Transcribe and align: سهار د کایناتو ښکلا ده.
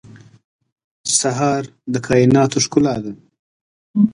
سهار 1.19 1.63
د 1.93 1.95
کایناتو 2.07 2.57
ښکلا 2.65 2.95
ده. 3.03 3.13